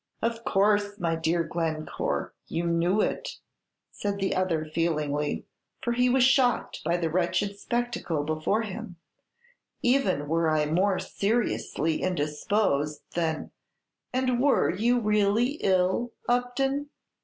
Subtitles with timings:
[0.19, 3.37] "Of course, my dear Glencore, you knew it,"
[3.91, 5.45] said the other, feelingly,
[5.83, 8.95] for he was shocked by the wretched spectacle before him;
[9.83, 13.51] "even were I more seriously indisposed than"
[14.11, 16.89] "And were you really ill, Upton?"